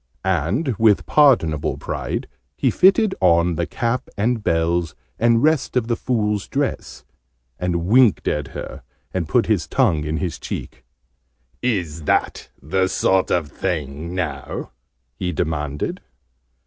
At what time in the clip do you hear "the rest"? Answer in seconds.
5.35-5.77